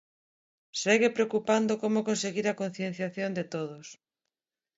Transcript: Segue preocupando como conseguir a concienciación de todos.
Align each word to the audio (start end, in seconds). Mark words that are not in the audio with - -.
Segue 0.83 1.09
preocupando 1.17 1.73
como 1.83 2.05
conseguir 2.09 2.45
a 2.47 2.57
concienciación 2.61 3.31
de 3.37 3.43
todos. 3.53 3.87